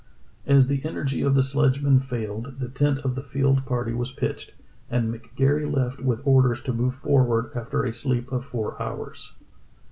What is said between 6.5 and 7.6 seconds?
to move for ward